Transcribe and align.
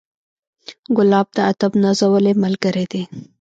ګلاب 0.95 1.27
د 1.35 1.37
ادب 1.51 1.71
نازولی 1.83 2.33
ملګری 2.43 2.85
دی. 2.91 3.03